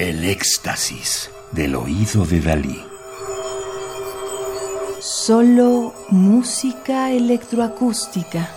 El 0.00 0.24
éxtasis 0.24 1.28
del 1.50 1.74
oído 1.74 2.24
de 2.24 2.40
Dalí. 2.40 2.80
Solo 5.00 5.92
música 6.10 7.10
electroacústica. 7.10 8.48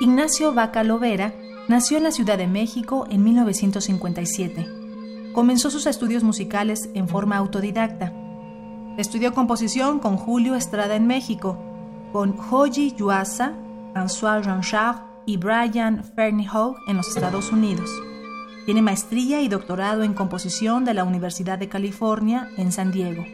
Ignacio 0.00 0.52
Vaca 0.52 0.82
Lovera 0.82 1.32
nació 1.68 1.98
en 1.98 2.02
la 2.02 2.10
Ciudad 2.10 2.38
de 2.38 2.48
México 2.48 3.06
en 3.08 3.22
1957. 3.22 4.66
Comenzó 5.32 5.70
sus 5.70 5.86
estudios 5.86 6.24
musicales 6.24 6.90
en 6.94 7.08
forma 7.08 7.36
autodidacta. 7.36 8.12
Estudió 8.98 9.32
composición 9.32 10.00
con 10.00 10.16
Julio 10.16 10.56
Estrada 10.56 10.96
en 10.96 11.06
México, 11.06 11.56
con 12.12 12.36
Joji 12.36 12.92
Yuasa, 12.96 13.60
François 13.96 14.42
Jean 14.42 14.60
y 15.24 15.38
Brian 15.38 16.04
Ferneyhough 16.04 16.76
en 16.86 16.98
los 16.98 17.08
Estados 17.08 17.50
Unidos. 17.50 17.90
Tiene 18.66 18.82
maestría 18.82 19.40
y 19.40 19.48
doctorado 19.48 20.02
en 20.02 20.12
composición 20.12 20.84
de 20.84 20.92
la 20.92 21.04
Universidad 21.04 21.58
de 21.58 21.70
California 21.70 22.50
en 22.58 22.72
San 22.72 22.92
Diego. 22.92 23.24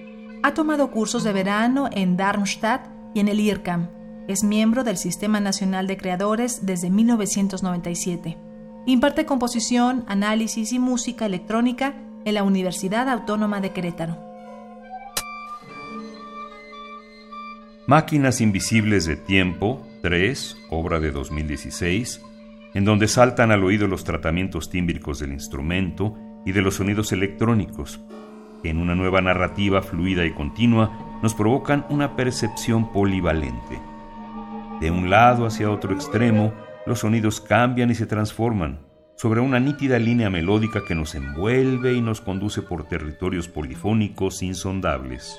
Ha 0.45 0.55
tomado 0.55 0.93
cursos 0.93 1.25
de 1.25 1.33
verano 1.33 1.89
en 1.91 2.17
Darmstadt 2.17 2.87
y 3.13 3.19
en 3.19 3.27
el 3.27 3.41
IRCAM. 3.41 3.89
Es 4.29 4.45
miembro 4.45 4.85
del 4.85 4.99
Sistema 4.99 5.41
Nacional 5.41 5.89
de 5.89 5.97
Creadores 5.97 6.65
desde 6.65 6.91
1997. 6.91 8.39
Imparte 8.87 9.27
composición, 9.27 10.05
análisis 10.07 10.73
y 10.73 10.79
música 10.79 11.27
electrónica 11.27 11.95
en 12.25 12.35
la 12.35 12.45
Universidad 12.45 13.09
Autónoma 13.09 13.61
de 13.61 13.73
Querétaro. 13.73 14.17
Máquinas 17.89 18.41
Invisibles 18.41 19.07
de 19.07 19.17
Tiempo 19.17 19.83
3, 20.03 20.57
obra 20.71 20.99
de 20.99 21.13
2016, 21.13 22.21
en 22.75 22.85
donde 22.85 23.07
saltan 23.07 23.53
al 23.53 23.63
oído 23.63 23.87
los 23.87 24.03
tratamientos 24.03 24.69
tímbricos 24.69 25.21
del 25.21 25.33
instrumento 25.33 26.19
y 26.45 26.53
de 26.53 26.61
los 26.61 26.75
sonidos 26.75 27.13
electrónicos, 27.13 28.01
que 28.63 28.71
en 28.71 28.79
una 28.79 28.95
nueva 28.95 29.21
narrativa 29.21 29.81
fluida 29.81 30.25
y 30.25 30.33
continua 30.33 31.19
nos 31.23 31.35
provocan 31.35 31.87
una 31.89 32.17
percepción 32.17 32.93
polivalente. 32.93 33.81
De 34.81 34.91
un 34.91 35.09
lado 35.09 35.47
hacia 35.47 35.71
otro 35.71 35.95
extremo, 35.95 36.53
los 36.85 37.01
sonidos 37.01 37.41
cambian 37.41 37.91
y 37.91 37.95
se 37.95 38.07
transforman 38.07 38.81
sobre 39.17 39.41
una 39.41 39.61
nítida 39.61 40.01
línea 40.01 40.31
melódica 40.31 40.85
que 40.85 40.97
nos 40.97 41.15
envuelve 41.15 41.95
y 41.95 42.01
nos 42.01 42.21
conduce 42.21 42.61
por 42.61 42.89
territorios 42.89 43.47
polifónicos 43.47 44.43
insondables. 44.43 45.39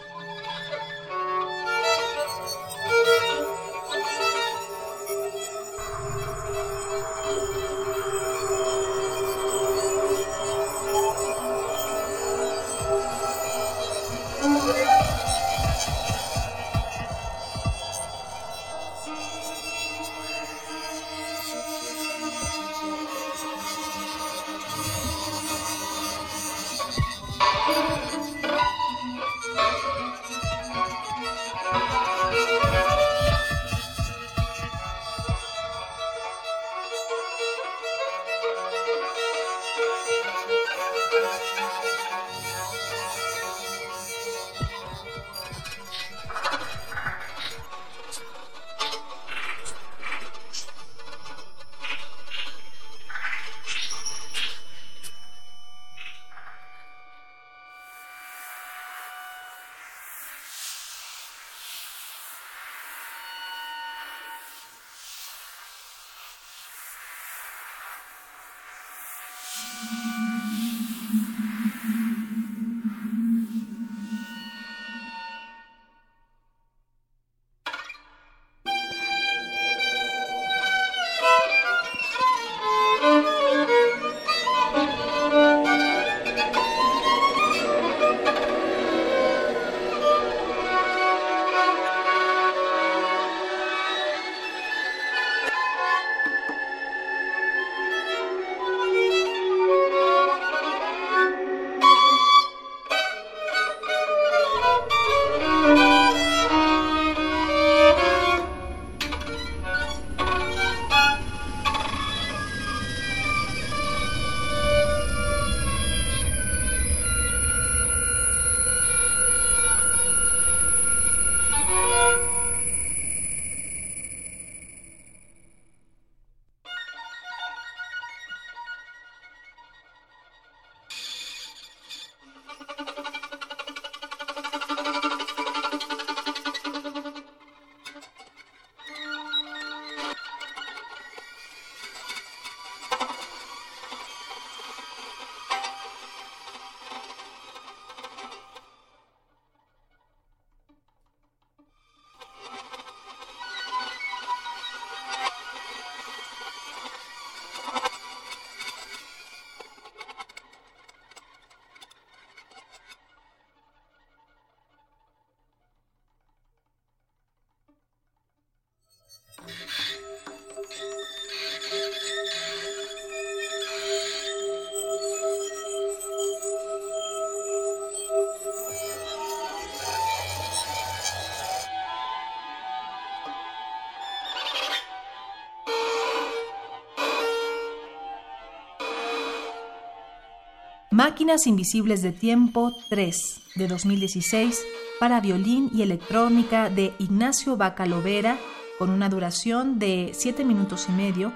Máquinas 190.93 191.47
Invisibles 191.47 192.03
de 192.03 192.11
Tiempo 192.11 192.71
3 192.89 193.41
de 193.55 193.67
2016 193.67 194.63
para 194.99 195.21
violín 195.21 195.71
y 195.73 195.81
electrónica 195.81 196.69
de 196.69 196.93
Ignacio 196.99 197.57
Bacalovera 197.57 198.37
con 198.77 198.91
una 198.91 199.09
duración 199.09 199.79
de 199.79 200.11
7 200.13 200.45
minutos 200.45 200.85
y 200.89 200.91
medio. 200.91 201.33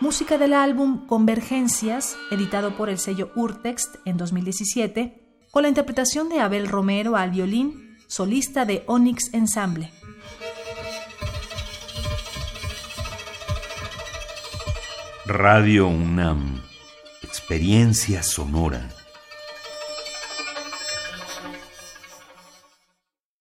Música 0.00 0.38
del 0.38 0.54
álbum 0.54 1.06
Convergencias, 1.06 2.16
editado 2.30 2.74
por 2.78 2.88
el 2.88 2.98
sello 2.98 3.30
Urtext 3.36 3.96
en 4.06 4.16
2017, 4.16 5.44
con 5.50 5.64
la 5.64 5.68
interpretación 5.68 6.30
de 6.30 6.40
Abel 6.40 6.66
Romero 6.66 7.16
al 7.16 7.32
violín, 7.32 7.98
solista 8.06 8.64
de 8.64 8.82
Onyx 8.86 9.34
Ensemble. 9.34 9.92
Radio 15.26 15.86
UNAM, 15.86 16.62
experiencia 17.30 18.24
sonora. 18.24 18.88